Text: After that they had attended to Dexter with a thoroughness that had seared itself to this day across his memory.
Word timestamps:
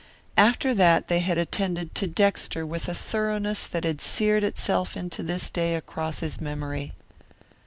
After 0.39 0.73
that 0.73 1.09
they 1.09 1.19
had 1.19 1.37
attended 1.37 1.93
to 1.93 2.07
Dexter 2.07 2.65
with 2.65 2.89
a 2.89 2.95
thoroughness 2.95 3.67
that 3.67 3.83
had 3.83 4.01
seared 4.01 4.43
itself 4.43 4.95
to 5.11 5.21
this 5.21 5.51
day 5.51 5.75
across 5.75 6.21
his 6.21 6.41
memory. 6.41 6.93